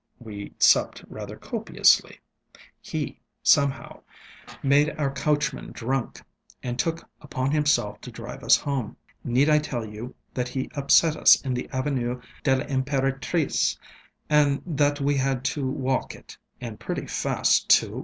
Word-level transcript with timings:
We 0.17 0.55
supped 0.57 1.03
rather 1.09 1.37
copiously. 1.37 2.19
He 2.81 3.19
somehow 3.43 4.01
made 4.63 4.89
our 4.97 5.11
coachman 5.13 5.71
drunk, 5.73 6.23
and 6.63 6.79
took 6.79 7.07
upon 7.21 7.51
himself 7.51 8.01
to 8.01 8.11
drive 8.11 8.41
us 8.43 8.57
home. 8.57 8.97
Need 9.23 9.47
I 9.47 9.59
tell 9.59 9.85
you 9.85 10.15
that 10.33 10.47
he 10.47 10.71
upset 10.73 11.15
us 11.15 11.39
in 11.41 11.53
the 11.53 11.69
Avenue 11.71 12.19
de 12.41 12.55
lŌĆÖImp├®ratrice, 12.55 13.77
and 14.27 14.63
that 14.65 14.99
we 14.99 15.17
had 15.17 15.43
to 15.45 15.69
walk 15.69 16.15
it, 16.15 16.35
and 16.59 16.79
pretty 16.79 17.05
fast 17.05 17.69
too? 17.69 17.99